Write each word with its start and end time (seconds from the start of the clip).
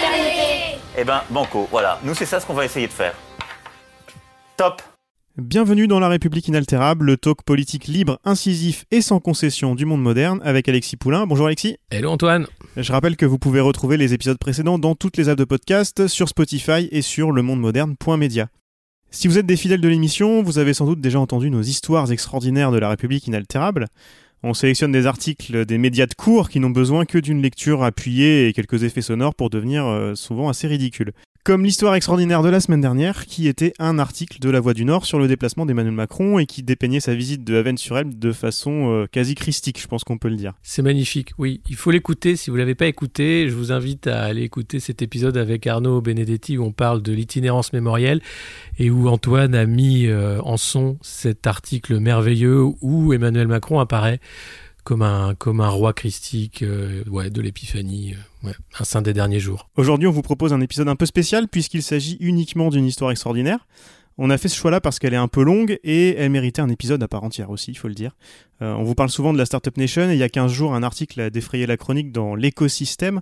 fraternité. 0.00 0.78
Eh 0.98 1.04
ben, 1.04 1.22
banco, 1.30 1.68
voilà. 1.70 1.98
Nous, 2.04 2.14
c'est 2.14 2.26
ça 2.26 2.40
ce 2.40 2.46
qu'on 2.46 2.54
va 2.54 2.64
essayer 2.64 2.86
de 2.86 2.92
faire. 2.92 3.14
Top 4.56 4.82
Bienvenue 5.36 5.86
dans 5.86 6.00
La 6.00 6.08
République 6.08 6.48
inaltérable, 6.48 7.06
le 7.06 7.16
talk 7.16 7.42
politique 7.44 7.86
libre, 7.86 8.18
incisif 8.24 8.84
et 8.90 9.00
sans 9.00 9.20
concession 9.20 9.74
du 9.74 9.86
monde 9.86 10.02
moderne 10.02 10.40
avec 10.44 10.68
Alexis 10.68 10.96
Poulain. 10.96 11.26
Bonjour 11.26 11.46
Alexis. 11.46 11.78
Hello 11.90 12.10
Antoine. 12.10 12.46
Je 12.76 12.92
rappelle 12.92 13.16
que 13.16 13.24
vous 13.24 13.38
pouvez 13.38 13.60
retrouver 13.60 13.96
les 13.96 14.12
épisodes 14.12 14.36
précédents 14.38 14.78
dans 14.78 14.94
toutes 14.94 15.16
les 15.16 15.28
apps 15.28 15.38
de 15.38 15.44
podcast, 15.44 16.08
sur 16.08 16.28
Spotify 16.28 16.88
et 16.90 17.00
sur 17.00 17.32
lemondemoderne.media. 17.32 18.48
Si 19.12 19.28
vous 19.28 19.38
êtes 19.38 19.46
des 19.46 19.56
fidèles 19.56 19.80
de 19.80 19.88
l'émission, 19.88 20.42
vous 20.42 20.58
avez 20.58 20.74
sans 20.74 20.86
doute 20.86 21.00
déjà 21.00 21.20
entendu 21.20 21.48
nos 21.48 21.62
histoires 21.62 22.12
extraordinaires 22.12 22.72
de 22.72 22.78
la 22.78 22.90
République 22.90 23.26
inaltérable. 23.26 23.86
On 24.42 24.54
sélectionne 24.54 24.92
des 24.92 25.06
articles 25.06 25.66
des 25.66 25.76
médias 25.76 26.06
de 26.06 26.14
cours 26.14 26.48
qui 26.48 26.60
n'ont 26.60 26.70
besoin 26.70 27.04
que 27.04 27.18
d'une 27.18 27.42
lecture 27.42 27.82
appuyée 27.82 28.48
et 28.48 28.52
quelques 28.54 28.84
effets 28.84 29.02
sonores 29.02 29.34
pour 29.34 29.50
devenir 29.50 29.86
euh, 29.86 30.14
souvent 30.14 30.48
assez 30.48 30.66
ridicules. 30.66 31.12
Comme 31.42 31.64
l'histoire 31.64 31.94
extraordinaire 31.94 32.42
de 32.42 32.50
la 32.50 32.60
semaine 32.60 32.82
dernière, 32.82 33.24
qui 33.24 33.48
était 33.48 33.72
un 33.78 33.98
article 33.98 34.40
de 34.40 34.50
La 34.50 34.60
Voix 34.60 34.74
du 34.74 34.84
Nord 34.84 35.06
sur 35.06 35.18
le 35.18 35.26
déplacement 35.26 35.64
d'Emmanuel 35.64 35.94
Macron 35.94 36.38
et 36.38 36.44
qui 36.44 36.62
dépeignait 36.62 37.00
sa 37.00 37.14
visite 37.14 37.44
de 37.44 37.56
Haven-sur-Elbe 37.56 38.12
de 38.18 38.32
façon 38.32 38.92
euh, 38.92 39.06
quasi 39.10 39.36
christique, 39.36 39.80
je 39.80 39.86
pense 39.86 40.04
qu'on 40.04 40.18
peut 40.18 40.28
le 40.28 40.36
dire. 40.36 40.52
C'est 40.62 40.82
magnifique, 40.82 41.32
oui. 41.38 41.62
Il 41.70 41.76
faut 41.76 41.92
l'écouter. 41.92 42.36
Si 42.36 42.50
vous 42.50 42.56
l'avez 42.56 42.74
pas 42.74 42.88
écouté, 42.88 43.48
je 43.48 43.54
vous 43.54 43.72
invite 43.72 44.06
à 44.06 44.24
aller 44.24 44.42
écouter 44.42 44.80
cet 44.80 45.00
épisode 45.00 45.38
avec 45.38 45.66
Arnaud 45.66 46.02
Benedetti 46.02 46.58
où 46.58 46.64
on 46.64 46.72
parle 46.72 47.00
de 47.00 47.12
l'itinérance 47.12 47.72
mémorielle 47.72 48.20
et 48.78 48.90
où 48.90 49.08
Antoine 49.08 49.54
a 49.54 49.64
mis 49.64 50.08
euh, 50.08 50.42
en 50.42 50.58
son 50.58 50.98
cet 51.00 51.46
article 51.46 52.00
merveilleux 52.00 52.66
où 52.82 53.14
Emmanuel 53.14 53.48
Macron 53.48 53.80
apparaît 53.80 54.20
comme 55.38 55.60
un, 55.60 55.68
roi 55.68 55.92
christique 55.92 56.62
euh, 56.62 57.04
de 57.04 57.40
l'épiphanie, 57.40 58.16
euh, 58.44 58.50
un 58.76 58.84
saint 58.84 59.02
des 59.02 59.12
derniers 59.12 59.38
jours. 59.38 59.70
Aujourd'hui, 59.76 60.08
on 60.08 60.10
vous 60.10 60.22
propose 60.22 60.52
un 60.52 60.60
épisode 60.60 60.88
un 60.88 60.96
peu 60.96 61.06
spécial 61.06 61.46
puisqu'il 61.46 61.84
s'agit 61.84 62.16
uniquement 62.18 62.70
d'une 62.70 62.86
histoire 62.86 63.12
extraordinaire. 63.12 63.68
On 64.18 64.30
a 64.30 64.36
fait 64.36 64.48
ce 64.48 64.56
choix-là 64.56 64.80
parce 64.80 64.98
qu'elle 64.98 65.14
est 65.14 65.16
un 65.18 65.28
peu 65.28 65.44
longue 65.44 65.78
et 65.84 66.16
elle 66.16 66.30
méritait 66.30 66.60
un 66.60 66.68
épisode 66.68 67.00
à 67.04 67.08
part 67.08 67.22
entière 67.22 67.50
aussi, 67.50 67.70
il 67.70 67.76
faut 67.76 67.86
le 67.86 67.94
dire. 67.94 68.16
Euh, 68.62 68.74
on 68.74 68.82
vous 68.82 68.96
parle 68.96 69.10
souvent 69.10 69.32
de 69.32 69.38
la 69.38 69.46
Startup 69.46 69.74
Nation 69.76 70.10
et 70.10 70.14
il 70.14 70.18
y 70.18 70.24
a 70.24 70.28
15 70.28 70.52
jours, 70.52 70.74
un 70.74 70.82
article 70.82 71.20
a 71.20 71.30
défrayé 71.30 71.66
la 71.66 71.76
chronique 71.76 72.10
dans 72.10 72.34
l'écosystème 72.34 73.20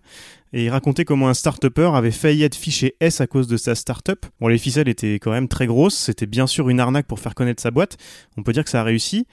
et 0.54 0.64
il 0.64 0.70
racontait 0.70 1.04
comment 1.04 1.28
un 1.28 1.34
start-upper 1.34 1.90
avait 1.94 2.10
failli 2.10 2.44
être 2.44 2.56
fiché 2.56 2.96
S 3.00 3.20
à 3.20 3.26
cause 3.26 3.46
de 3.46 3.58
sa 3.58 3.74
startup. 3.74 4.24
Bon, 4.40 4.48
les 4.48 4.58
ficelles 4.58 4.88
étaient 4.88 5.20
quand 5.20 5.30
même 5.30 5.48
très 5.48 5.66
grosses, 5.66 5.96
c'était 5.96 6.26
bien 6.26 6.46
sûr 6.46 6.70
une 6.70 6.80
arnaque 6.80 7.06
pour 7.06 7.20
faire 7.20 7.34
connaître 7.34 7.62
sa 7.62 7.70
boîte. 7.70 7.98
On 8.38 8.42
peut 8.42 8.52
dire 8.52 8.64
que 8.64 8.70
ça 8.70 8.80
a 8.80 8.84
réussi. 8.84 9.26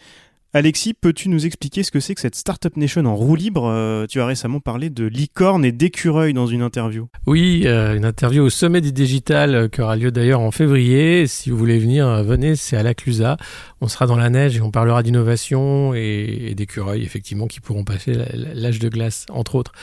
Alexis, 0.55 0.93
peux-tu 0.93 1.27
nous 1.27 1.45
expliquer 1.45 1.83
ce 1.83 1.91
que 1.91 1.99
c'est 1.99 2.15
que 2.15 2.21
cette 2.21 2.35
Startup 2.35 2.77
Nation 2.77 3.03
en 3.07 3.13
roue 3.13 3.35
libre 3.35 3.67
euh, 3.69 4.05
Tu 4.07 4.21
as 4.21 4.25
récemment 4.25 4.61
parlé 4.61 4.89
de 4.89 5.03
licorne 5.03 5.65
et 5.65 5.73
d'écureuil 5.73 6.31
dans 6.31 6.47
une 6.47 6.61
interview. 6.61 7.09
Oui, 7.27 7.63
euh, 7.65 7.97
une 7.97 8.05
interview 8.05 8.41
au 8.41 8.49
sommet 8.49 8.79
du 8.79 8.93
digital 8.93 9.53
euh, 9.53 9.67
qui 9.67 9.81
aura 9.81 9.97
lieu 9.97 10.11
d'ailleurs 10.11 10.39
en 10.39 10.51
février. 10.51 11.27
Si 11.27 11.49
vous 11.49 11.57
voulez 11.57 11.77
venir, 11.77 12.23
venez, 12.23 12.55
c'est 12.55 12.77
à 12.77 12.83
la 12.83 12.93
Clusa. 12.93 13.35
On 13.81 13.89
sera 13.89 14.07
dans 14.07 14.15
la 14.15 14.29
neige 14.29 14.55
et 14.55 14.61
on 14.61 14.71
parlera 14.71 15.03
d'innovation 15.03 15.93
et, 15.93 16.45
et 16.51 16.55
d'écureuils, 16.55 17.03
effectivement, 17.03 17.47
qui 17.47 17.59
pourront 17.59 17.83
passer 17.83 18.13
l'âge 18.33 18.79
de 18.79 18.87
glace, 18.87 19.25
entre 19.31 19.55
autres. 19.55 19.73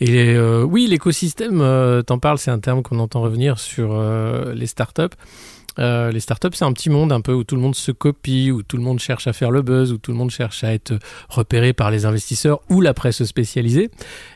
Et 0.00 0.38
oui, 0.38 0.86
l'écosystème, 0.86 1.58
t'en 2.06 2.18
parles, 2.18 2.38
c'est 2.38 2.50
un 2.50 2.60
terme 2.60 2.82
qu'on 2.82 2.98
entend 2.98 3.20
revenir 3.20 3.58
sur 3.58 4.02
les 4.54 4.66
startups. 4.66 5.14
Euh, 5.78 6.10
les 6.10 6.20
startups, 6.20 6.48
c'est 6.52 6.64
un 6.64 6.72
petit 6.72 6.90
monde 6.90 7.12
un 7.12 7.20
peu 7.20 7.32
où 7.32 7.44
tout 7.44 7.56
le 7.56 7.60
monde 7.60 7.74
se 7.74 7.90
copie, 7.90 8.50
où 8.50 8.62
tout 8.62 8.76
le 8.76 8.82
monde 8.82 9.00
cherche 9.00 9.26
à 9.26 9.32
faire 9.32 9.50
le 9.50 9.62
buzz, 9.62 9.92
où 9.92 9.98
tout 9.98 10.12
le 10.12 10.16
monde 10.16 10.30
cherche 10.30 10.64
à 10.64 10.72
être 10.72 10.98
repéré 11.28 11.72
par 11.72 11.90
les 11.90 12.06
investisseurs 12.06 12.60
ou 12.70 12.80
la 12.80 12.94
presse 12.94 13.24
spécialisée. 13.24 13.90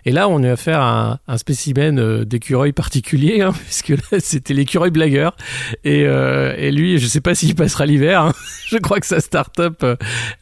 Et 0.05 0.13
là, 0.13 0.29
on 0.29 0.43
a 0.43 0.53
affaire 0.53 0.81
à 0.81 1.21
un, 1.29 1.39
spécimen 1.39 1.99
euh, 1.99 2.25
d'écureuil 2.25 2.73
particulier, 2.73 3.43
hein, 3.43 3.53
puisque 3.65 3.91
là, 3.91 4.19
c'était 4.19 4.55
l'écureuil 4.55 4.91
blagueur. 4.91 5.37
Et, 5.85 6.05
euh, 6.07 6.71
lui, 6.71 6.99
je 6.99 7.07
sais 7.07 7.21
pas 7.21 7.35
s'il 7.35 7.55
passera 7.55 7.87
l'hiver. 7.87 8.23
Hein. 8.23 8.33
je 8.67 8.79
crois 8.79 9.01
que 9.01 9.07
sa 9.07 9.21
startup 9.21 9.85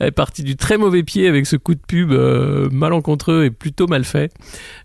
est 0.01 0.11
partie 0.11 0.43
du 0.43 0.57
très 0.57 0.79
mauvais 0.79 1.03
pied 1.03 1.29
avec 1.29 1.47
ce 1.47 1.57
coup 1.57 1.75
de 1.75 1.81
pub 1.87 2.13
euh, 2.13 2.69
malencontreux 2.71 3.45
et 3.45 3.51
plutôt 3.51 3.87
mal 3.87 4.05
fait, 4.05 4.33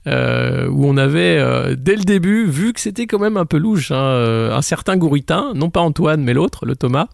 où 0.06 0.86
on 0.86 0.98
avait 0.98 1.76
dès 1.76 1.96
le 1.96 2.04
début 2.04 2.46
vu 2.46 2.74
que 2.74 2.80
c'était 2.80 3.08
quand 3.08 3.20
même 3.20 3.38
un 3.38 3.46
peu 3.46 3.58
louche, 3.58 3.92
hein, 3.92 4.52
un 4.52 4.62
certain 4.62 4.98
Gouritin, 4.98 5.54
non 5.56 5.70
pas 5.70 5.82
Antoine 5.82 6.01
mais 6.02 6.34
l'autre, 6.34 6.66
le 6.66 6.76
Thomas, 6.76 7.08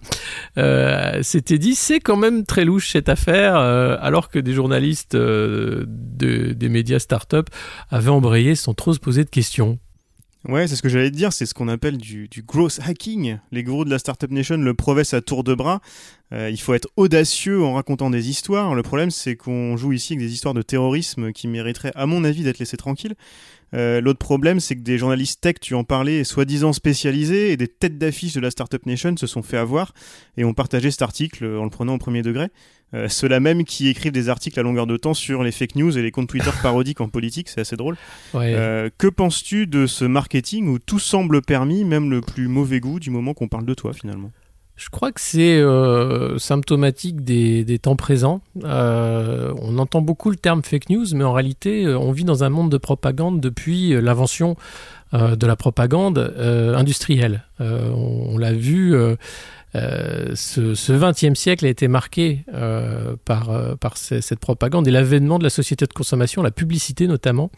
euh, 0.58 1.22
s'était 1.24 1.58
dit 1.58 1.76
c'est 1.76 2.00
quand 2.00 2.16
même 2.16 2.46
très 2.46 2.66
louche 2.66 2.92
cette 2.92 3.10
affaire, 3.10 3.56
euh, 3.56 3.98
alors 4.02 4.30
que 4.30 4.40
des 4.40 4.54
journalistes 4.54 5.16
euh, 5.16 5.86
de, 5.88 6.54
des 6.54 6.70
médias 6.70 7.00
start-up 7.00 7.50
avaient 7.90 8.10
embrayé 8.10 8.56
sans 8.56 8.74
trop 8.74 8.94
se 8.94 9.00
poser 9.00 9.24
de 9.24 9.30
questions. 9.30 9.80
Ouais, 10.48 10.68
c'est 10.68 10.78
ce 10.78 10.82
que 10.82 10.88
j'allais 10.88 11.12
te 11.12 11.16
dire, 11.16 11.34
c'est 11.34 11.46
ce 11.46 11.54
qu'on 11.54 11.68
appelle 11.68 11.98
du, 11.98 12.30
du 12.30 12.46
hacking. 12.86 13.38
Les 13.52 13.64
gros 13.64 13.84
de 13.84 13.90
la 13.90 14.00
Startup 14.00 14.32
Nation 14.32 14.58
le 14.58 14.74
prouvaient 14.74 15.14
à 15.14 15.22
tour 15.22 15.44
de 15.44 15.54
bras. 15.54 15.82
Il 16.32 16.60
faut 16.60 16.74
être 16.74 16.90
audacieux 16.98 17.64
en 17.64 17.74
racontant 17.74 18.10
des 18.10 18.30
histoires. 18.30 18.76
Le 18.76 18.84
problème, 18.84 19.12
c'est 19.12 19.36
qu'on 19.36 19.78
joue 19.78 19.94
ici 19.94 20.14
avec 20.14 20.26
des 20.26 20.34
histoires 20.34 20.54
de 20.54 20.62
terrorisme 20.62 21.32
qui 21.32 21.48
mériteraient, 21.48 21.94
à 21.96 22.06
mon 22.06 22.24
avis, 22.24 22.44
d'être 22.44 22.60
laissées 22.60 22.78
tranquilles. 22.78 23.16
Euh, 23.74 24.00
l'autre 24.02 24.20
problème, 24.20 24.60
c'est 24.60 24.76
que 24.76 24.82
des 24.82 24.98
journalistes 24.98 25.42
tech, 25.42 25.56
tu 25.60 25.74
en 25.76 25.84
parlais, 25.84 26.24
soi-disant 26.24 26.74
spécialisés, 26.74 27.52
et 27.52 27.58
des 27.58 27.68
têtes 27.68 27.98
d'affiche 27.98 28.34
de 28.34 28.40
la 28.40 28.52
Startup 28.52 28.86
Nation 28.86 29.16
se 29.18 29.28
sont 29.28 29.42
fait 29.42 29.58
avoir 29.58 29.94
et 30.38 30.46
ont 30.46 30.54
partagé 30.54 30.92
cet 30.92 31.02
article 31.02 31.46
en 31.46 31.64
le 31.64 31.70
prenant 31.70 31.96
au 31.96 31.98
premier 31.98 32.22
degré. 32.22 32.48
Euh, 32.94 33.10
Ceux-là 33.10 33.42
même 33.42 33.66
qui 33.66 33.90
écrivent 33.90 34.14
des 34.14 34.30
articles 34.30 34.58
à 34.60 34.64
longueur 34.64 34.88
de 34.88 34.96
temps 34.96 35.14
sur 35.14 35.44
les 35.44 35.52
fake 35.52 35.76
news 35.76 35.98
et 35.98 36.02
les 36.02 36.12
comptes 36.12 36.30
Twitter 36.30 36.52
parodiques 36.62 37.02
en 37.02 37.10
politique, 37.10 37.50
c'est 37.50 37.60
assez 37.60 37.76
drôle. 37.76 37.98
Euh, 38.36 38.90
que 38.98 39.08
penses-tu 39.08 39.68
de 39.68 39.86
ce 39.86 40.06
marketing 40.06 40.70
où 40.70 40.80
tout 40.80 41.00
semble 41.00 41.42
permis, 41.42 41.84
même 41.84 42.10
le 42.10 42.22
plus 42.22 42.48
mauvais 42.48 42.80
goût, 42.80 43.00
du 43.02 43.10
moment 43.10 43.34
qu'on 43.34 43.50
parle 43.50 43.66
de 43.66 43.74
toi 43.74 43.92
finalement? 43.92 44.32
Je 44.78 44.90
crois 44.90 45.12
que 45.12 45.20
c'est 45.20 45.58
euh, 45.58 46.38
symptomatique 46.38 47.24
des, 47.24 47.80
temps 47.80 47.96
présents. 47.96 48.42
Euh, 48.64 49.52
on 49.60 49.80
entend 49.80 50.02
beaucoup 50.02 50.30
le 50.30 50.36
terme 50.36 50.62
fake 50.62 50.92
news, 50.92 51.06
mais 51.16 51.24
en 51.24 51.34
réalité, 51.34 51.84
euh, 51.84 51.98
on 51.98 52.12
vit 52.12 52.24
dans 52.24 52.44
un 52.44 52.50
monde 52.50 52.72
de 52.72 52.78
propagande 52.78 53.42
depuis 53.42 54.00
l'invention 54.00 54.56
de 55.14 55.48
la 55.48 55.56
propagande 55.56 56.36
industrielle. 56.38 57.46
on 57.60 58.38
l'a 58.38 58.52
vu. 58.52 58.94
Euh, 59.76 60.32
ce, 60.36 60.76
ce 60.76 60.94
20e 60.94 61.36
siècle 61.36 61.66
a 61.66 61.70
été 61.70 61.88
marqué 61.88 62.46
euh, 62.54 63.16
par, 63.26 63.78
par 63.78 63.98
cette 63.98 64.40
propagande 64.40 64.88
et 64.88 64.92
l'avènement 64.92 65.40
de 65.40 65.44
la 65.44 65.50
société 65.50 65.86
de 65.86 65.94
consommation, 65.94 66.42
la 66.42 66.52
publicité 66.52 67.08
notamment, 67.08 67.52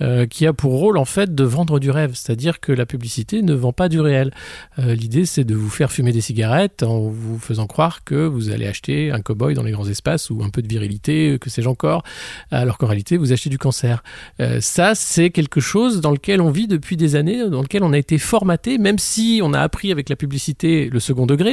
euh, 0.00 0.26
qui 0.26 0.44
a 0.44 0.52
pour 0.52 0.72
rôle 0.72 0.98
en 0.98 1.04
fait 1.04 1.36
de 1.36 1.44
vendre 1.44 1.78
du 1.78 1.88
rêve, 1.88 2.14
c'est-à-dire 2.14 2.58
que 2.58 2.72
la 2.72 2.84
publicité 2.84 3.42
ne 3.42 3.54
vend 3.54 3.72
pas 3.72 3.88
du 3.88 4.00
réel. 4.00 4.32
Euh, 4.80 4.92
L'idée 4.92 5.24
c'est 5.24 5.44
de 5.44 5.54
vous 5.54 5.70
faire 5.70 5.92
fumer 5.92 6.10
des 6.10 6.20
cigarettes 6.20 6.82
en 6.82 7.08
vous 7.08 7.38
faisant 7.38 7.68
croire 7.68 8.02
que 8.02 8.26
vous 8.26 8.50
allez 8.50 8.66
acheter 8.66 9.12
un 9.12 9.20
cow-boy 9.20 9.54
dans 9.54 9.62
les 9.62 9.70
grands 9.70 9.88
espaces 9.88 10.30
ou 10.30 10.42
un 10.42 10.50
peu 10.50 10.62
de 10.62 10.66
virilité, 10.66 11.38
que 11.40 11.48
sais-je 11.48 11.68
encore, 11.68 12.02
alors 12.50 12.76
qu'en 12.76 12.88
réalité 12.88 13.16
vous 13.16 13.32
achetez 13.32 13.50
du 13.50 13.58
cancer. 13.58 14.02
Euh, 14.40 14.60
ça 14.60 14.96
c'est 14.96 15.30
quelque 15.30 15.60
chose 15.60 16.00
dans 16.00 16.10
lequel 16.10 16.40
on 16.40 16.50
vit 16.50 16.66
depuis 16.66 16.96
des 16.96 17.14
années, 17.14 17.48
dans 17.48 17.62
lequel 17.62 17.84
on 17.84 17.92
a 17.92 17.98
été 17.98 18.18
formaté, 18.18 18.78
même 18.78 18.98
si 18.98 19.42
on 19.44 19.52
a 19.52 19.60
appris 19.60 19.92
avec 19.92 20.08
la 20.08 20.16
publicité 20.16 20.90
le 20.90 20.98
second 20.98 21.26
degré. 21.26 21.43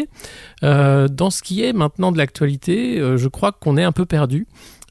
Euh, 0.63 1.07
dans 1.07 1.29
ce 1.29 1.41
qui 1.41 1.63
est 1.63 1.73
maintenant 1.73 2.11
de 2.11 2.17
l'actualité, 2.17 2.99
euh, 2.99 3.17
je 3.17 3.27
crois 3.27 3.51
qu'on 3.51 3.77
est 3.77 3.83
un 3.83 3.91
peu 3.91 4.05
perdu. 4.05 4.47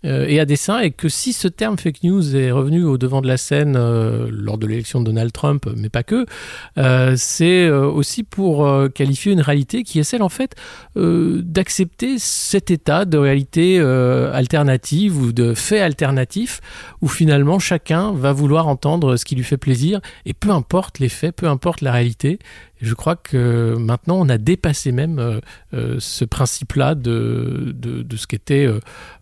Euh, 0.06 0.24
et 0.26 0.40
à 0.40 0.46
dessein, 0.46 0.80
et 0.80 0.92
que 0.92 1.10
si 1.10 1.34
ce 1.34 1.46
terme 1.46 1.76
fake 1.76 2.04
news 2.04 2.34
est 2.34 2.50
revenu 2.50 2.84
au 2.84 2.96
devant 2.96 3.20
de 3.20 3.28
la 3.28 3.36
scène 3.36 3.76
lors 4.30 4.56
de 4.56 4.66
l'élection 4.66 5.00
de 5.00 5.04
Donald 5.04 5.30
Trump, 5.30 5.66
mais 5.76 5.90
pas 5.90 6.02
que, 6.02 6.24
c'est 7.16 7.68
aussi 7.68 8.22
pour 8.22 8.66
qualifier 8.94 9.32
une 9.32 9.42
réalité 9.42 9.82
qui 9.82 9.98
est 9.98 10.02
celle 10.02 10.22
en 10.22 10.30
fait 10.30 10.54
d'accepter 10.96 12.18
cet 12.18 12.70
état 12.70 13.04
de 13.04 13.18
réalité 13.18 13.78
alternative 13.78 15.20
ou 15.20 15.32
de 15.34 15.52
fait 15.52 15.80
alternatif, 15.80 16.62
où 17.02 17.06
finalement 17.08 17.58
chacun 17.58 18.12
va 18.12 18.32
vouloir 18.32 18.68
entendre 18.68 19.18
ce 19.18 19.26
qui 19.26 19.34
lui 19.34 19.44
fait 19.44 19.58
plaisir, 19.58 20.00
et 20.24 20.32
peu 20.32 20.48
importe 20.48 20.98
les 20.98 21.10
faits, 21.10 21.36
peu 21.36 21.46
importe 21.46 21.82
la 21.82 21.92
réalité, 21.92 22.38
je 22.80 22.94
crois 22.94 23.16
que 23.16 23.76
maintenant, 23.78 24.16
on 24.18 24.28
a 24.28 24.38
dépassé 24.38 24.92
même 24.92 25.18
euh, 25.18 25.40
euh, 25.74 25.96
ce 25.98 26.24
principe-là 26.24 26.94
de, 26.94 27.72
de, 27.74 28.02
de, 28.02 28.16
ce 28.16 28.26
qu'était 28.26 28.66
euh, 28.66 28.80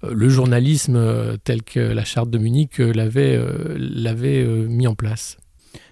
le 0.09 0.29
journalisme 0.29 1.37
tel 1.45 1.63
que 1.63 1.81
la 1.81 2.05
charte 2.05 2.31
de 2.31 2.39
Munich 2.39 2.79
l'avait 2.79 3.41
l'avait 3.77 4.45
mis 4.45 4.87
en 4.87 4.95
place. 4.95 5.37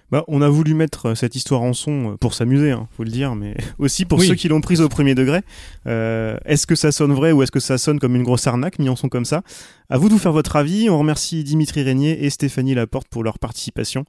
Bah, 0.09 0.23
on 0.29 0.41
a 0.41 0.47
voulu 0.47 0.73
mettre 0.73 1.15
cette 1.17 1.35
histoire 1.35 1.61
en 1.61 1.73
son 1.73 2.15
pour 2.21 2.33
s'amuser, 2.33 2.71
hein, 2.71 2.87
faut 2.95 3.03
le 3.03 3.09
dire, 3.09 3.35
mais 3.35 3.57
aussi 3.77 4.05
pour 4.05 4.19
Oui. 4.19 4.27
ceux 4.27 4.35
qui 4.35 4.47
l'ont 4.47 4.61
prise 4.61 4.79
au 4.79 4.87
premier 4.87 5.15
degré. 5.15 5.41
Euh, 5.85 6.37
est-ce 6.45 6.65
que 6.65 6.75
ça 6.75 6.93
sonne 6.93 7.11
vrai 7.11 7.33
ou 7.33 7.43
est-ce 7.43 7.51
que 7.51 7.59
ça 7.59 7.77
sonne 7.77 7.99
comme 7.99 8.15
une 8.15 8.23
grosse 8.23 8.47
arnaque 8.47 8.79
mis 8.79 8.87
en 8.87 8.95
son 8.95 9.09
comme 9.09 9.25
ça? 9.25 9.41
À 9.89 9.97
vous 9.97 10.07
de 10.07 10.13
vous 10.13 10.19
faire 10.19 10.31
votre 10.31 10.55
avis. 10.55 10.89
On 10.89 10.97
remercie 10.97 11.43
Dimitri 11.43 11.83
Régnier 11.83 12.23
et 12.23 12.29
Stéphanie 12.29 12.73
Laporte 12.73 13.09
pour 13.09 13.21
leur 13.21 13.37
participation. 13.37 14.05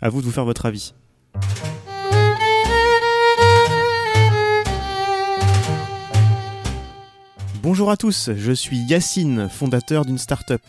À 0.00 0.08
vous 0.08 0.20
de 0.20 0.26
vous 0.26 0.32
faire 0.32 0.44
votre 0.44 0.66
avis. 0.66 0.94
Bonjour 7.62 7.90
à 7.90 7.98
tous, 7.98 8.30
je 8.34 8.52
suis 8.52 8.78
Yacine, 8.78 9.50
fondateur 9.50 10.06
d'une 10.06 10.16
start-up. 10.16 10.62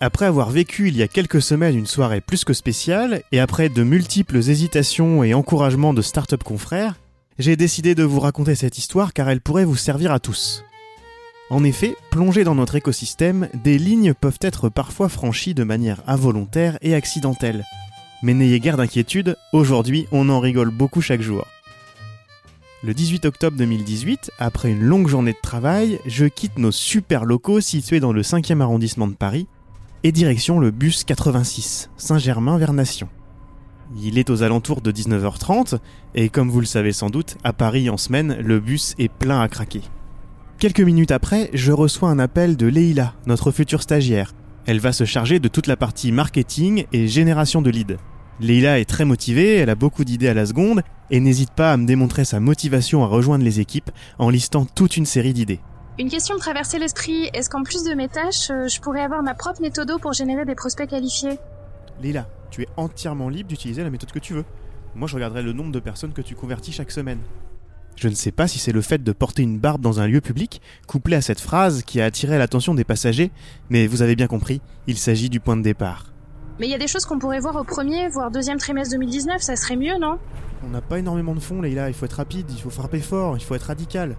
Après 0.00 0.24
avoir 0.24 0.48
vécu 0.48 0.88
il 0.88 0.96
y 0.96 1.02
a 1.02 1.08
quelques 1.08 1.42
semaines 1.42 1.76
une 1.76 1.86
soirée 1.86 2.22
plus 2.22 2.44
que 2.44 2.54
spéciale, 2.54 3.22
et 3.30 3.40
après 3.40 3.68
de 3.68 3.82
multiples 3.82 4.38
hésitations 4.38 5.22
et 5.22 5.34
encouragements 5.34 5.92
de 5.92 6.00
start-up 6.00 6.44
confrères, 6.44 6.94
j'ai 7.38 7.56
décidé 7.56 7.94
de 7.94 8.04
vous 8.04 8.20
raconter 8.20 8.54
cette 8.54 8.78
histoire 8.78 9.12
car 9.12 9.28
elle 9.28 9.42
pourrait 9.42 9.66
vous 9.66 9.76
servir 9.76 10.12
à 10.12 10.18
tous. 10.18 10.64
En 11.50 11.62
effet, 11.62 11.94
plongés 12.10 12.44
dans 12.44 12.54
notre 12.54 12.76
écosystème, 12.76 13.50
des 13.62 13.76
lignes 13.76 14.14
peuvent 14.14 14.38
être 14.40 14.70
parfois 14.70 15.10
franchies 15.10 15.52
de 15.52 15.64
manière 15.64 16.02
involontaire 16.06 16.78
et 16.80 16.94
accidentelle. 16.94 17.66
Mais 18.22 18.32
n'ayez 18.32 18.60
guère 18.60 18.78
d'inquiétude, 18.78 19.36
aujourd'hui 19.52 20.06
on 20.10 20.30
en 20.30 20.40
rigole 20.40 20.70
beaucoup 20.70 21.02
chaque 21.02 21.20
jour. 21.20 21.44
Le 22.84 22.94
18 22.94 23.26
octobre 23.26 23.56
2018, 23.56 24.32
après 24.40 24.72
une 24.72 24.82
longue 24.82 25.06
journée 25.06 25.34
de 25.34 25.40
travail, 25.40 26.00
je 26.04 26.24
quitte 26.24 26.58
nos 26.58 26.72
super 26.72 27.24
locaux 27.24 27.60
situés 27.60 28.00
dans 28.00 28.12
le 28.12 28.22
5e 28.22 28.60
arrondissement 28.60 29.06
de 29.06 29.14
Paris 29.14 29.46
et 30.02 30.10
direction 30.10 30.58
le 30.58 30.72
bus 30.72 31.04
86, 31.04 31.90
Saint-Germain 31.96 32.58
vers 32.58 32.72
Nation. 32.72 33.08
Il 34.02 34.18
est 34.18 34.30
aux 34.30 34.42
alentours 34.42 34.80
de 34.80 34.90
19h30 34.90 35.78
et 36.16 36.28
comme 36.28 36.50
vous 36.50 36.58
le 36.58 36.66
savez 36.66 36.90
sans 36.90 37.08
doute, 37.08 37.36
à 37.44 37.52
Paris 37.52 37.88
en 37.88 37.96
semaine, 37.96 38.36
le 38.40 38.58
bus 38.58 38.96
est 38.98 39.12
plein 39.12 39.40
à 39.40 39.46
craquer. 39.46 39.82
Quelques 40.58 40.80
minutes 40.80 41.12
après, 41.12 41.50
je 41.54 41.70
reçois 41.70 42.10
un 42.10 42.18
appel 42.18 42.56
de 42.56 42.66
Leïla, 42.66 43.14
notre 43.26 43.52
future 43.52 43.82
stagiaire. 43.82 44.34
Elle 44.66 44.80
va 44.80 44.92
se 44.92 45.04
charger 45.04 45.38
de 45.38 45.46
toute 45.46 45.68
la 45.68 45.76
partie 45.76 46.10
marketing 46.10 46.86
et 46.92 47.06
génération 47.06 47.62
de 47.62 47.70
leads. 47.70 47.98
Leïla 48.40 48.80
est 48.80 48.88
très 48.88 49.04
motivée, 49.04 49.56
elle 49.56 49.70
a 49.70 49.74
beaucoup 49.74 50.04
d'idées 50.04 50.28
à 50.28 50.34
la 50.34 50.46
seconde 50.46 50.82
et 51.10 51.20
n'hésite 51.20 51.52
pas 51.52 51.72
à 51.72 51.76
me 51.76 51.86
démontrer 51.86 52.24
sa 52.24 52.40
motivation 52.40 53.04
à 53.04 53.06
rejoindre 53.06 53.44
les 53.44 53.60
équipes 53.60 53.90
en 54.18 54.30
listant 54.30 54.64
toute 54.64 54.96
une 54.96 55.06
série 55.06 55.34
d'idées. 55.34 55.60
Une 55.98 56.08
question 56.08 56.36
me 56.36 56.40
traversait 56.40 56.78
l'esprit. 56.78 57.28
Est-ce 57.34 57.50
qu'en 57.50 57.62
plus 57.62 57.84
de 57.84 57.94
mes 57.94 58.08
tâches, 58.08 58.50
euh, 58.50 58.66
je 58.66 58.80
pourrais 58.80 59.02
avoir 59.02 59.22
ma 59.22 59.34
propre 59.34 59.60
méthode 59.60 59.92
pour 60.00 60.14
générer 60.14 60.46
des 60.46 60.54
prospects 60.54 60.88
qualifiés? 60.88 61.38
Leïla, 62.02 62.26
tu 62.50 62.62
es 62.62 62.68
entièrement 62.78 63.28
libre 63.28 63.50
d'utiliser 63.50 63.84
la 63.84 63.90
méthode 63.90 64.10
que 64.10 64.18
tu 64.18 64.32
veux. 64.32 64.44
Moi, 64.94 65.06
je 65.06 65.14
regarderai 65.14 65.42
le 65.42 65.52
nombre 65.52 65.70
de 65.70 65.80
personnes 65.80 66.12
que 66.12 66.22
tu 66.22 66.34
convertis 66.34 66.72
chaque 66.72 66.90
semaine. 66.90 67.18
Je 67.96 68.08
ne 68.08 68.14
sais 68.14 68.32
pas 68.32 68.48
si 68.48 68.58
c'est 68.58 68.72
le 68.72 68.80
fait 68.80 69.02
de 69.02 69.12
porter 69.12 69.42
une 69.42 69.58
barbe 69.58 69.82
dans 69.82 70.00
un 70.00 70.06
lieu 70.06 70.22
public, 70.22 70.62
couplé 70.86 71.14
à 71.14 71.20
cette 71.20 71.40
phrase 71.40 71.82
qui 71.82 72.00
a 72.00 72.06
attiré 72.06 72.38
l'attention 72.38 72.74
des 72.74 72.84
passagers, 72.84 73.30
mais 73.68 73.86
vous 73.86 74.02
avez 74.02 74.16
bien 74.16 74.26
compris, 74.26 74.62
il 74.86 74.96
s'agit 74.96 75.28
du 75.28 75.40
point 75.40 75.56
de 75.56 75.62
départ. 75.62 76.11
Mais 76.58 76.66
il 76.66 76.70
y 76.70 76.74
a 76.74 76.78
des 76.78 76.86
choses 76.86 77.04
qu'on 77.06 77.18
pourrait 77.18 77.40
voir 77.40 77.56
au 77.56 77.64
premier, 77.64 78.08
voire 78.08 78.30
deuxième 78.30 78.58
trimestre 78.58 78.92
2019, 78.92 79.40
ça 79.40 79.56
serait 79.56 79.76
mieux, 79.76 79.98
non? 79.98 80.18
On 80.64 80.68
n'a 80.68 80.80
pas 80.80 80.98
énormément 80.98 81.34
de 81.34 81.40
fonds, 81.40 81.60
Leïla, 81.62 81.88
il 81.88 81.94
faut 81.94 82.04
être 82.04 82.12
rapide, 82.12 82.46
il 82.50 82.60
faut 82.60 82.70
frapper 82.70 83.00
fort, 83.00 83.36
il 83.36 83.42
faut 83.42 83.54
être 83.54 83.62
radical. 83.64 84.16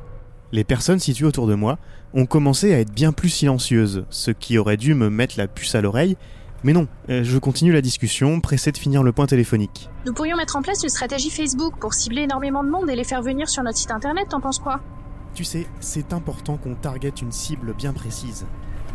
Les 0.51 0.63
personnes 0.63 0.99
situées 0.99 1.25
autour 1.25 1.47
de 1.47 1.55
moi 1.55 1.77
ont 2.13 2.25
commencé 2.25 2.73
à 2.73 2.79
être 2.79 2.91
bien 2.91 3.11
plus 3.11 3.29
silencieuses, 3.29 4.05
ce 4.09 4.31
qui 4.31 4.57
aurait 4.57 4.77
dû 4.77 4.93
me 4.93 5.09
mettre 5.09 5.35
la 5.37 5.47
puce 5.47 5.73
à 5.75 5.81
l'oreille, 5.81 6.17
mais 6.63 6.73
non, 6.73 6.87
euh, 7.09 7.23
je 7.23 7.37
continue 7.37 7.73
la 7.73 7.81
discussion, 7.81 8.39
pressé 8.39 8.71
de 8.71 8.77
finir 8.77 9.03
le 9.03 9.11
point 9.11 9.25
téléphonique. 9.25 9.89
Nous 10.05 10.13
pourrions 10.13 10.37
mettre 10.37 10.55
en 10.55 10.61
place 10.61 10.83
une 10.83 10.89
stratégie 10.89 11.29
Facebook 11.29 11.73
pour 11.79 11.93
cibler 11.93 12.21
énormément 12.21 12.63
de 12.63 12.69
monde 12.69 12.89
et 12.89 12.95
les 12.95 13.03
faire 13.03 13.21
venir 13.21 13.49
sur 13.49 13.63
notre 13.63 13.77
site 13.77 13.91
internet, 13.91 14.27
t'en 14.29 14.39
penses 14.39 14.59
quoi? 14.59 14.79
Tu 15.33 15.43
sais, 15.43 15.67
c'est 15.79 16.13
important 16.13 16.57
qu'on 16.57 16.75
target 16.75 17.13
une 17.21 17.31
cible 17.31 17.73
bien 17.73 17.91
précise. 17.91 18.45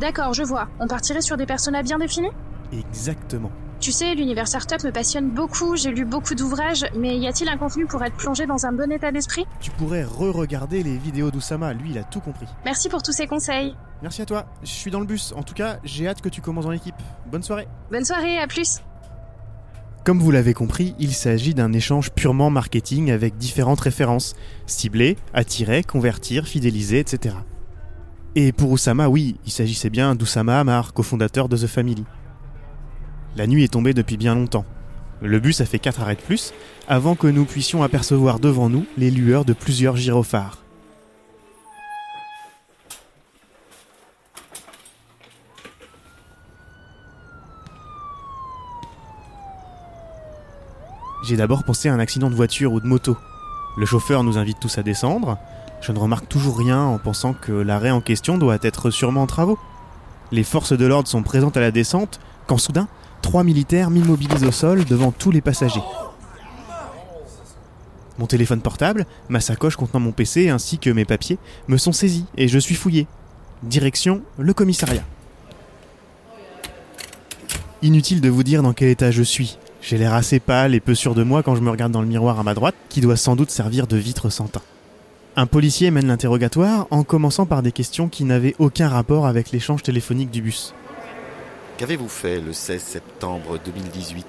D'accord, 0.00 0.32
je 0.32 0.44
vois. 0.44 0.68
On 0.80 0.86
partirait 0.86 1.20
sur 1.20 1.36
des 1.36 1.46
personas 1.46 1.82
bien 1.82 1.98
définis 1.98 2.30
Exactement. 2.72 3.50
Tu 3.80 3.92
sais, 3.92 4.14
l'univers 4.16 4.48
startup 4.48 4.82
me 4.82 4.90
passionne 4.90 5.30
beaucoup, 5.30 5.76
j'ai 5.76 5.90
lu 5.90 6.04
beaucoup 6.04 6.34
d'ouvrages, 6.34 6.84
mais 6.96 7.16
y 7.16 7.28
a-t-il 7.28 7.48
un 7.48 7.56
contenu 7.56 7.86
pour 7.86 8.02
être 8.02 8.16
plongé 8.16 8.44
dans 8.44 8.66
un 8.66 8.72
bon 8.72 8.90
état 8.90 9.12
d'esprit? 9.12 9.46
Tu 9.60 9.70
pourrais 9.70 10.02
re-regarder 10.02 10.82
les 10.82 10.98
vidéos 10.98 11.30
d'Oussama, 11.30 11.72
lui 11.74 11.90
il 11.90 11.98
a 11.98 12.02
tout 12.02 12.18
compris. 12.18 12.48
Merci 12.64 12.88
pour 12.88 13.04
tous 13.04 13.12
ces 13.12 13.28
conseils. 13.28 13.76
Merci 14.02 14.22
à 14.22 14.26
toi, 14.26 14.46
je 14.62 14.68
suis 14.68 14.90
dans 14.90 14.98
le 14.98 15.06
bus, 15.06 15.32
en 15.36 15.44
tout 15.44 15.54
cas 15.54 15.78
j'ai 15.84 16.08
hâte 16.08 16.20
que 16.20 16.28
tu 16.28 16.40
commences 16.40 16.64
dans 16.64 16.72
l'équipe. 16.72 16.96
Bonne 17.30 17.44
soirée 17.44 17.68
Bonne 17.92 18.04
soirée, 18.04 18.38
à 18.38 18.48
plus 18.48 18.80
Comme 20.04 20.18
vous 20.18 20.32
l'avez 20.32 20.54
compris, 20.54 20.96
il 20.98 21.14
s'agit 21.14 21.54
d'un 21.54 21.72
échange 21.72 22.10
purement 22.10 22.50
marketing 22.50 23.12
avec 23.12 23.36
différentes 23.36 23.80
références. 23.80 24.34
Cibler, 24.66 25.16
attirer, 25.34 25.84
convertir, 25.84 26.48
fidéliser, 26.48 26.98
etc. 26.98 27.36
Et 28.34 28.52
pour 28.52 28.72
Oussama, 28.72 29.08
oui, 29.08 29.36
il 29.46 29.52
s'agissait 29.52 29.90
bien 29.90 30.14
d'Oussama 30.14 30.58
Amar, 30.60 30.92
cofondateur 30.92 31.48
de 31.48 31.56
The 31.56 31.66
Family. 31.66 32.04
La 33.36 33.46
nuit 33.46 33.64
est 33.64 33.72
tombée 33.72 33.94
depuis 33.94 34.16
bien 34.16 34.34
longtemps. 34.34 34.64
Le 35.20 35.38
bus 35.40 35.60
a 35.60 35.66
fait 35.66 35.78
4 35.78 36.00
arrêts 36.00 36.16
de 36.16 36.20
plus 36.20 36.52
avant 36.88 37.14
que 37.14 37.26
nous 37.26 37.44
puissions 37.44 37.82
apercevoir 37.82 38.38
devant 38.38 38.68
nous 38.68 38.86
les 38.96 39.10
lueurs 39.10 39.44
de 39.44 39.52
plusieurs 39.52 39.96
gyrophares. 39.96 40.58
J'ai 51.24 51.36
d'abord 51.36 51.62
pensé 51.62 51.88
à 51.90 51.94
un 51.94 51.98
accident 51.98 52.30
de 52.30 52.34
voiture 52.34 52.72
ou 52.72 52.80
de 52.80 52.86
moto. 52.86 53.16
Le 53.76 53.84
chauffeur 53.84 54.24
nous 54.24 54.38
invite 54.38 54.60
tous 54.60 54.78
à 54.78 54.82
descendre. 54.82 55.36
Je 55.82 55.92
ne 55.92 55.98
remarque 55.98 56.26
toujours 56.26 56.56
rien 56.56 56.80
en 56.80 56.98
pensant 56.98 57.34
que 57.34 57.52
l'arrêt 57.52 57.90
en 57.90 58.00
question 58.00 58.38
doit 58.38 58.58
être 58.62 58.90
sûrement 58.90 59.22
en 59.22 59.26
travaux. 59.26 59.58
Les 60.32 60.42
forces 60.42 60.72
de 60.72 60.86
l'ordre 60.86 61.08
sont 61.08 61.22
présentes 61.22 61.56
à 61.56 61.60
la 61.60 61.70
descente 61.70 62.18
quand 62.46 62.56
soudain, 62.56 62.88
trois 63.22 63.44
militaires 63.44 63.90
m'immobilisent 63.90 64.44
au 64.44 64.52
sol 64.52 64.84
devant 64.84 65.10
tous 65.10 65.30
les 65.30 65.40
passagers. 65.40 65.82
Mon 68.18 68.26
téléphone 68.26 68.60
portable, 68.60 69.06
ma 69.28 69.40
sacoche 69.40 69.76
contenant 69.76 70.00
mon 70.00 70.12
PC 70.12 70.48
ainsi 70.48 70.78
que 70.78 70.90
mes 70.90 71.04
papiers 71.04 71.38
me 71.68 71.76
sont 71.76 71.92
saisis 71.92 72.24
et 72.36 72.48
je 72.48 72.58
suis 72.58 72.74
fouillé. 72.74 73.06
Direction 73.62 74.22
le 74.38 74.52
commissariat. 74.52 75.04
Inutile 77.82 78.20
de 78.20 78.28
vous 78.28 78.42
dire 78.42 78.62
dans 78.62 78.72
quel 78.72 78.88
état 78.88 79.12
je 79.12 79.22
suis. 79.22 79.58
J'ai 79.80 79.98
l'air 79.98 80.14
assez 80.14 80.40
pâle 80.40 80.74
et 80.74 80.80
peu 80.80 80.96
sûr 80.96 81.14
de 81.14 81.22
moi 81.22 81.44
quand 81.44 81.54
je 81.54 81.60
me 81.60 81.70
regarde 81.70 81.92
dans 81.92 82.00
le 82.00 82.08
miroir 82.08 82.40
à 82.40 82.42
ma 82.42 82.54
droite, 82.54 82.74
qui 82.88 83.00
doit 83.00 83.16
sans 83.16 83.36
doute 83.36 83.50
servir 83.50 83.86
de 83.86 83.96
vitre 83.96 84.30
sans 84.30 84.48
teint. 84.48 84.62
Un 85.36 85.46
policier 85.46 85.92
mène 85.92 86.08
l'interrogatoire 86.08 86.88
en 86.90 87.04
commençant 87.04 87.46
par 87.46 87.62
des 87.62 87.70
questions 87.70 88.08
qui 88.08 88.24
n'avaient 88.24 88.56
aucun 88.58 88.88
rapport 88.88 89.26
avec 89.26 89.52
l'échange 89.52 89.84
téléphonique 89.84 90.32
du 90.32 90.42
bus. 90.42 90.74
Qu'avez-vous 91.78 92.08
fait 92.08 92.40
le 92.40 92.52
16 92.52 92.82
septembre 92.82 93.56
2018 93.64 94.26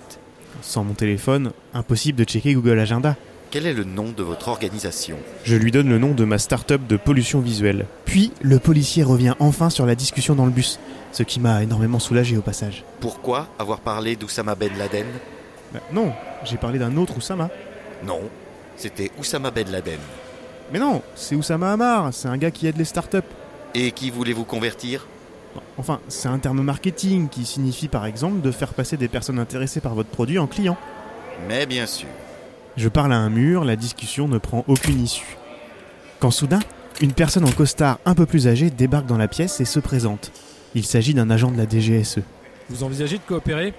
Sans 0.62 0.84
mon 0.84 0.94
téléphone, 0.94 1.51
impossible 1.74 2.20
de 2.20 2.24
checker 2.24 2.53
Google 2.53 2.77
Agenda. 2.77 3.15
Quel 3.50 3.65
est 3.65 3.74
le 3.74 3.86
nom 3.86 4.12
de 4.15 4.22
votre 4.22 4.50
organisation? 4.50 5.18
Je 5.46 5.56
lui 5.56 5.72
donne 5.72 5.89
le 5.89 5.98
nom 5.98 6.13
de 6.13 6.25
ma 6.25 6.38
start-up 6.38 6.86
de 6.88 6.96
pollution 6.96 7.39
visuelle. 7.39 7.88
Puis, 8.06 8.32
le 8.44 8.60
policier 8.60 9.01
revient 9.01 9.34
enfin 9.39 9.72
sur 9.72 9.88
la 9.88 9.96
discussion 9.96 10.36
dans 10.36 10.46
le 10.46 10.51
bus, 10.51 10.79
ce 11.12 11.24
qui 11.24 11.39
m'a 11.39 11.63
énormément 11.63 11.98
soulagé 11.98 12.38
au 12.38 12.44
passage. 12.44 12.84
Pourquoi 13.00 13.48
avoir 13.58 13.79
parlé 13.79 14.15
d'Oussama 14.15 14.53
Ben 14.53 14.77
Laden? 14.77 15.08
Bah, 15.74 15.79
non, 15.91 16.13
j'ai 16.46 16.58
parlé 16.58 16.77
d'un 16.77 16.96
autre 16.98 17.18
Oussama. 17.18 17.50
Non, 18.06 18.22
c'était 18.75 19.10
Oussama 19.18 19.50
Ben 19.50 19.72
Laden. 19.72 20.00
Mais 20.72 20.77
non, 20.77 21.01
c'est 21.15 21.34
Oussama 21.34 21.74
Hamar, 21.74 22.13
c'est 22.13 22.27
un 22.27 22.38
gars 22.38 22.51
qui 22.51 22.68
aide 22.68 22.77
les 22.77 22.86
startups. 22.86 23.18
Et 23.74 23.91
qui 23.91 24.12
voulez-vous 24.12 24.46
convertir? 24.46 25.08
Enfin, 25.77 26.00
c'est 26.08 26.27
un 26.27 26.39
terme 26.39 26.62
marketing 26.62 27.29
qui 27.29 27.46
signifie 27.46 27.88
par 27.88 28.06
exemple 28.06 28.41
de 28.41 28.51
faire 28.51 28.74
passer 28.74 28.98
des 28.98 29.08
personnes 29.08 29.39
intéressées 29.39 29.82
par 29.82 29.96
votre 29.96 30.10
produit 30.10 30.39
en 30.39 30.48
clients. 30.48 30.77
Mais 31.48 31.65
bien 31.65 31.86
sûr. 31.86 32.10
Je 32.77 32.89
parle 32.89 33.13
à 33.13 33.18
un 33.18 33.29
mur, 33.29 33.65
la 33.65 33.75
discussion 33.75 34.27
ne 34.27 34.38
prend 34.38 34.63
aucune 34.68 35.01
issue. 35.01 35.38
Quand 36.20 36.32
soudain, 36.32 36.60
une 37.01 37.13
personne 37.13 37.46
en 37.46 37.51
costard 37.51 38.00
un 38.06 38.13
peu 38.13 38.25
plus 38.25 38.48
âgée 38.48 38.70
débarque 38.70 39.06
dans 39.06 39.18
la 39.18 39.27
pièce 39.27 39.62
et 39.62 39.65
se 39.65 39.79
présente. 39.79 40.32
Il 40.75 40.86
s'agit 40.86 41.13
d'un 41.13 41.29
agent 41.29 41.51
de 41.51 41.58
la 41.58 41.68
DGSE. 41.68 42.20
Vous 42.70 42.84
envisagez 42.84 43.18
de 43.18 43.24
coopérer? 43.24 43.74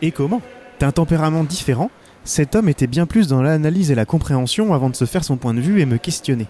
Et 0.00 0.10
comment? 0.10 0.42
D'un 0.80 0.90
tempérament 0.90 1.44
différent, 1.44 1.90
cet 2.24 2.56
homme 2.56 2.68
était 2.68 2.86
bien 2.86 3.06
plus 3.06 3.28
dans 3.28 3.42
l'analyse 3.42 3.90
et 3.90 3.94
la 3.94 4.04
compréhension 4.04 4.74
avant 4.74 4.90
de 4.90 4.96
se 4.96 5.04
faire 5.04 5.22
son 5.22 5.36
point 5.36 5.54
de 5.54 5.60
vue 5.60 5.80
et 5.80 5.86
me 5.86 5.98
questionner. 5.98 6.46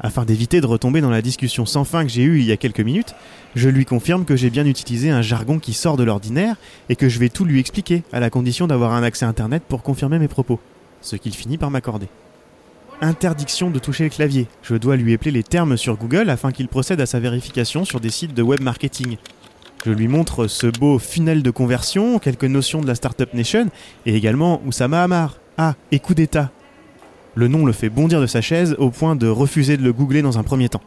Afin 0.00 0.24
d'éviter 0.24 0.60
de 0.60 0.66
retomber 0.66 1.00
dans 1.00 1.10
la 1.10 1.22
discussion 1.22 1.66
sans 1.66 1.84
fin 1.84 2.04
que 2.04 2.10
j'ai 2.10 2.22
eue 2.22 2.40
il 2.40 2.46
y 2.46 2.52
a 2.52 2.56
quelques 2.56 2.80
minutes, 2.80 3.14
je 3.54 3.68
lui 3.68 3.84
confirme 3.84 4.24
que 4.24 4.36
j'ai 4.36 4.50
bien 4.50 4.66
utilisé 4.66 5.10
un 5.10 5.22
jargon 5.22 5.58
qui 5.58 5.72
sort 5.72 5.96
de 5.96 6.04
l'ordinaire 6.04 6.56
et 6.88 6.96
que 6.96 7.08
je 7.08 7.18
vais 7.18 7.28
tout 7.28 7.44
lui 7.44 7.60
expliquer, 7.60 8.02
à 8.12 8.20
la 8.20 8.30
condition 8.30 8.66
d'avoir 8.66 8.92
un 8.92 9.02
accès 9.02 9.24
internet 9.24 9.62
pour 9.68 9.82
confirmer 9.82 10.18
mes 10.18 10.28
propos. 10.28 10.58
Ce 11.00 11.16
qu'il 11.16 11.34
finit 11.34 11.58
par 11.58 11.70
m'accorder. 11.70 12.08
Interdiction 13.00 13.70
de 13.70 13.78
toucher 13.78 14.04
le 14.04 14.10
clavier. 14.10 14.46
Je 14.62 14.76
dois 14.76 14.96
lui 14.96 15.12
épeler 15.12 15.30
les 15.30 15.42
termes 15.42 15.76
sur 15.76 15.96
Google 15.96 16.30
afin 16.30 16.52
qu'il 16.52 16.68
procède 16.68 17.00
à 17.00 17.06
sa 17.06 17.20
vérification 17.20 17.84
sur 17.84 18.00
des 18.00 18.10
sites 18.10 18.34
de 18.34 18.42
web 18.42 18.60
marketing. 18.60 19.16
Je 19.84 19.90
lui 19.90 20.08
montre 20.08 20.46
ce 20.46 20.66
beau 20.66 20.98
funnel 20.98 21.42
de 21.42 21.50
conversion, 21.50 22.18
quelques 22.18 22.44
notions 22.44 22.80
de 22.80 22.86
la 22.86 22.94
Startup 22.94 23.32
Nation 23.34 23.68
et 24.06 24.14
également 24.16 24.62
Oussama 24.64 25.02
Hamar. 25.02 25.36
Ah, 25.58 25.74
et 25.92 25.98
coup 25.98 26.14
d'État. 26.14 26.50
Le 27.36 27.48
nom 27.48 27.66
le 27.66 27.72
fait 27.72 27.88
bondir 27.88 28.20
de 28.20 28.26
sa 28.26 28.40
chaise 28.40 28.76
au 28.78 28.90
point 28.90 29.16
de 29.16 29.26
refuser 29.26 29.76
de 29.76 29.82
le 29.82 29.92
googler 29.92 30.22
dans 30.22 30.38
un 30.38 30.44
premier 30.44 30.68
temps. 30.68 30.82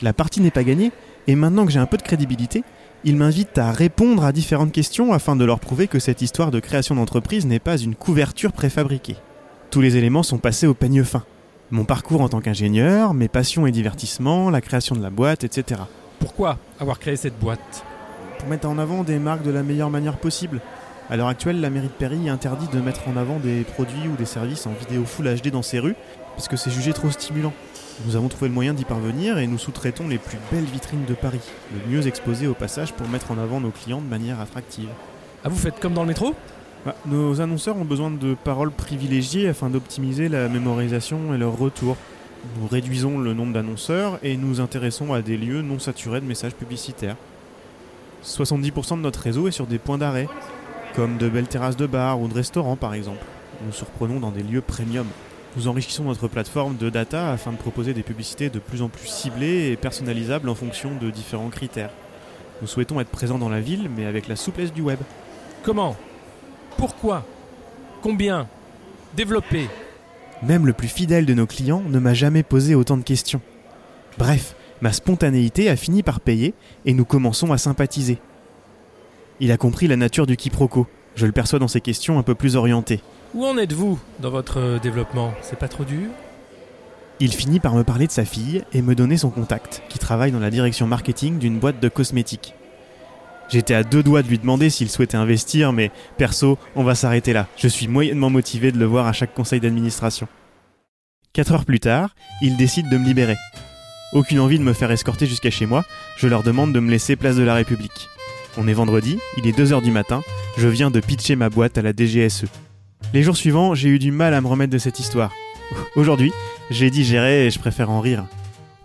La 0.00 0.12
partie 0.12 0.40
n'est 0.40 0.50
pas 0.50 0.64
gagnée 0.64 0.92
et 1.26 1.34
maintenant 1.34 1.66
que 1.66 1.72
j'ai 1.72 1.78
un 1.78 1.86
peu 1.86 1.98
de 1.98 2.02
crédibilité, 2.02 2.64
il 3.04 3.16
m'invite 3.16 3.58
à 3.58 3.70
répondre 3.70 4.24
à 4.24 4.32
différentes 4.32 4.72
questions 4.72 5.12
afin 5.12 5.36
de 5.36 5.44
leur 5.44 5.60
prouver 5.60 5.86
que 5.86 5.98
cette 5.98 6.22
histoire 6.22 6.50
de 6.50 6.58
création 6.58 6.94
d'entreprise 6.94 7.46
n'est 7.46 7.58
pas 7.58 7.76
une 7.76 7.94
couverture 7.94 8.52
préfabriquée. 8.52 9.16
Tous 9.70 9.82
les 9.82 9.96
éléments 9.96 10.22
sont 10.22 10.38
passés 10.38 10.66
au 10.66 10.74
peigne 10.74 11.04
fin. 11.04 11.24
Mon 11.70 11.84
parcours 11.84 12.22
en 12.22 12.30
tant 12.30 12.40
qu'ingénieur, 12.40 13.12
mes 13.12 13.28
passions 13.28 13.66
et 13.66 13.72
divertissements, 13.72 14.48
la 14.48 14.62
création 14.62 14.96
de 14.96 15.02
la 15.02 15.10
boîte, 15.10 15.44
etc. 15.44 15.82
Pourquoi 16.18 16.58
avoir 16.80 16.98
créé 16.98 17.16
cette 17.16 17.38
boîte? 17.38 17.84
Pour 18.38 18.48
mettre 18.48 18.68
en 18.68 18.78
avant 18.78 19.04
des 19.04 19.18
marques 19.18 19.44
de 19.44 19.50
la 19.50 19.62
meilleure 19.62 19.90
manière 19.90 20.16
possible. 20.16 20.60
À 21.10 21.16
l'heure 21.16 21.28
actuelle, 21.28 21.62
la 21.62 21.70
mairie 21.70 21.86
de 21.86 21.92
Paris 21.92 22.28
interdit 22.28 22.68
de 22.68 22.80
mettre 22.82 23.08
en 23.08 23.16
avant 23.16 23.38
des 23.38 23.62
produits 23.62 24.08
ou 24.12 24.16
des 24.16 24.26
services 24.26 24.66
en 24.66 24.72
vidéo 24.72 25.06
Full 25.06 25.26
HD 25.36 25.48
dans 25.48 25.62
ses 25.62 25.78
rues, 25.78 25.96
parce 26.36 26.48
que 26.48 26.58
c'est 26.58 26.70
jugé 26.70 26.92
trop 26.92 27.08
stimulant. 27.08 27.54
Nous 28.04 28.14
avons 28.14 28.28
trouvé 28.28 28.48
le 28.48 28.54
moyen 28.54 28.74
d'y 28.74 28.84
parvenir 28.84 29.38
et 29.38 29.46
nous 29.46 29.56
sous-traitons 29.56 30.06
les 30.06 30.18
plus 30.18 30.36
belles 30.52 30.66
vitrines 30.66 31.06
de 31.06 31.14
Paris, 31.14 31.40
le 31.72 31.90
mieux 31.90 32.06
exposées 32.06 32.46
au 32.46 32.52
passage 32.52 32.92
pour 32.92 33.08
mettre 33.08 33.30
en 33.30 33.38
avant 33.38 33.58
nos 33.58 33.70
clients 33.70 34.02
de 34.02 34.06
manière 34.06 34.38
attractive. 34.38 34.90
Ah, 35.44 35.48
vous 35.48 35.56
faites 35.56 35.80
comme 35.80 35.94
dans 35.94 36.02
le 36.02 36.08
métro? 36.08 36.34
Bah, 36.84 36.94
nos 37.06 37.40
annonceurs 37.40 37.78
ont 37.78 37.86
besoin 37.86 38.10
de 38.10 38.34
paroles 38.34 38.70
privilégiées 38.70 39.48
afin 39.48 39.70
d'optimiser 39.70 40.28
la 40.28 40.50
mémorisation 40.50 41.34
et 41.34 41.38
leur 41.38 41.56
retour. 41.56 41.96
Nous 42.60 42.68
réduisons 42.68 43.18
le 43.18 43.32
nombre 43.32 43.54
d'annonceurs 43.54 44.18
et 44.22 44.36
nous 44.36 44.60
intéressons 44.60 45.14
à 45.14 45.22
des 45.22 45.38
lieux 45.38 45.62
non 45.62 45.78
saturés 45.78 46.20
de 46.20 46.26
messages 46.26 46.54
publicitaires. 46.54 47.16
70% 48.24 48.96
de 48.96 49.02
notre 49.02 49.20
réseau 49.20 49.48
est 49.48 49.52
sur 49.52 49.66
des 49.66 49.78
points 49.78 49.98
d'arrêt, 49.98 50.28
comme 50.94 51.18
de 51.18 51.28
belles 51.28 51.48
terrasses 51.48 51.76
de 51.76 51.86
bars 51.86 52.20
ou 52.20 52.28
de 52.28 52.34
restaurants 52.34 52.76
par 52.76 52.94
exemple. 52.94 53.24
Nous 53.64 53.72
surprenons 53.72 54.20
dans 54.20 54.30
des 54.30 54.42
lieux 54.42 54.60
premium. 54.60 55.06
Nous 55.56 55.68
enrichissons 55.68 56.04
notre 56.04 56.28
plateforme 56.28 56.76
de 56.76 56.90
data 56.90 57.32
afin 57.32 57.52
de 57.52 57.56
proposer 57.56 57.94
des 57.94 58.02
publicités 58.02 58.50
de 58.50 58.58
plus 58.58 58.82
en 58.82 58.88
plus 58.88 59.08
ciblées 59.08 59.70
et 59.70 59.76
personnalisables 59.76 60.48
en 60.48 60.54
fonction 60.54 60.90
de 61.00 61.10
différents 61.10 61.48
critères. 61.48 61.90
Nous 62.60 62.68
souhaitons 62.68 63.00
être 63.00 63.08
présents 63.08 63.38
dans 63.38 63.48
la 63.48 63.60
ville, 63.60 63.88
mais 63.96 64.04
avec 64.04 64.28
la 64.28 64.36
souplesse 64.36 64.72
du 64.72 64.82
web. 64.82 64.98
Comment? 65.62 65.96
Pourquoi? 66.76 67.24
Combien? 68.02 68.46
Développer 69.16 69.68
Même 70.42 70.66
le 70.66 70.72
plus 70.72 70.88
fidèle 70.88 71.26
de 71.26 71.34
nos 71.34 71.46
clients 71.46 71.82
ne 71.88 71.98
m'a 71.98 72.14
jamais 72.14 72.42
posé 72.42 72.74
autant 72.74 72.96
de 72.96 73.02
questions. 73.02 73.40
Bref, 74.18 74.54
ma 74.80 74.92
spontanéité 74.92 75.68
a 75.68 75.76
fini 75.76 76.02
par 76.02 76.20
payer 76.20 76.54
et 76.84 76.94
nous 76.94 77.04
commençons 77.04 77.52
à 77.52 77.58
sympathiser. 77.58 78.18
Il 79.40 79.52
a 79.52 79.56
compris 79.56 79.86
la 79.86 79.96
nature 79.96 80.26
du 80.26 80.36
quiproquo. 80.36 80.86
Je 81.14 81.24
le 81.24 81.32
perçois 81.32 81.60
dans 81.60 81.68
ses 81.68 81.80
questions 81.80 82.18
un 82.18 82.24
peu 82.24 82.34
plus 82.34 82.56
orientées. 82.56 83.00
Où 83.34 83.44
en 83.44 83.56
êtes-vous 83.56 83.98
dans 84.18 84.30
votre 84.30 84.58
euh, 84.58 84.78
développement? 84.80 85.32
C'est 85.42 85.58
pas 85.58 85.68
trop 85.68 85.84
dur? 85.84 86.08
Il 87.20 87.32
finit 87.32 87.60
par 87.60 87.74
me 87.74 87.84
parler 87.84 88.06
de 88.06 88.12
sa 88.12 88.24
fille 88.24 88.64
et 88.72 88.82
me 88.82 88.94
donner 88.94 89.16
son 89.16 89.30
contact, 89.30 89.82
qui 89.88 89.98
travaille 89.98 90.32
dans 90.32 90.40
la 90.40 90.50
direction 90.50 90.86
marketing 90.86 91.38
d'une 91.38 91.58
boîte 91.58 91.80
de 91.80 91.88
cosmétiques. 91.88 92.54
J'étais 93.48 93.74
à 93.74 93.82
deux 93.82 94.02
doigts 94.02 94.22
de 94.22 94.28
lui 94.28 94.38
demander 94.38 94.70
s'il 94.70 94.90
souhaitait 94.90 95.16
investir, 95.16 95.72
mais 95.72 95.90
perso, 96.16 96.58
on 96.74 96.84
va 96.84 96.94
s'arrêter 96.94 97.32
là. 97.32 97.46
Je 97.56 97.68
suis 97.68 97.88
moyennement 97.88 98.30
motivé 98.30 98.72
de 98.72 98.78
le 98.78 98.84
voir 98.86 99.06
à 99.06 99.12
chaque 99.12 99.34
conseil 99.34 99.60
d'administration. 99.60 100.28
Quatre 101.32 101.52
heures 101.52 101.64
plus 101.64 101.80
tard, 101.80 102.14
il 102.42 102.56
décide 102.56 102.90
de 102.90 102.98
me 102.98 103.04
libérer. 103.04 103.36
Aucune 104.12 104.40
envie 104.40 104.58
de 104.58 104.64
me 104.64 104.72
faire 104.72 104.90
escorter 104.90 105.26
jusqu'à 105.26 105.50
chez 105.50 105.66
moi, 105.66 105.84
je 106.16 106.28
leur 106.28 106.42
demande 106.42 106.72
de 106.72 106.80
me 106.80 106.90
laisser 106.90 107.16
place 107.16 107.36
de 107.36 107.42
la 107.42 107.54
République. 107.54 108.08
On 108.56 108.66
est 108.66 108.72
vendredi, 108.72 109.18
il 109.36 109.46
est 109.46 109.56
2h 109.56 109.82
du 109.82 109.90
matin, 109.90 110.22
je 110.56 110.68
viens 110.68 110.90
de 110.90 111.00
pitcher 111.00 111.36
ma 111.36 111.50
boîte 111.50 111.78
à 111.78 111.82
la 111.82 111.92
DGSE. 111.92 112.46
Les 113.14 113.22
jours 113.22 113.36
suivants, 113.36 113.74
j'ai 113.74 113.88
eu 113.88 113.98
du 113.98 114.10
mal 114.10 114.34
à 114.34 114.40
me 114.40 114.46
remettre 114.46 114.72
de 114.72 114.78
cette 114.78 114.98
histoire. 114.98 115.32
Aujourd'hui, 115.96 116.32
j'ai 116.70 116.90
digéré 116.90 117.46
et 117.46 117.50
je 117.50 117.58
préfère 117.58 117.90
en 117.90 118.00
rire. 118.00 118.24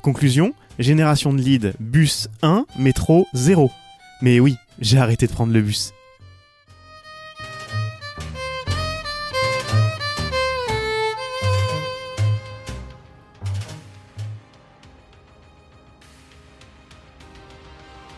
Conclusion, 0.02 0.54
génération 0.80 1.34
de 1.34 1.42
lead, 1.42 1.74
bus 1.80 2.28
1, 2.42 2.66
métro 2.78 3.28
0. 3.34 3.72
Mais 4.22 4.40
oui, 4.40 4.56
j'ai 4.80 4.98
arrêté 4.98 5.28
de 5.28 5.32
prendre 5.32 5.54
le 5.54 5.62
bus. 5.62 5.94